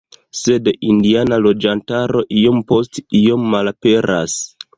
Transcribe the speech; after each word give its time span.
Sed 0.37 0.69
indiana 0.93 1.37
loĝantaro 1.47 2.25
iom 2.41 2.59
post 2.73 2.99
iom 3.21 3.47
malaperas. 3.53 4.41